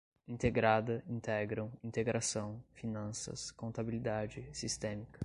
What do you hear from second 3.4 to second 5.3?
contabilidade, sistémica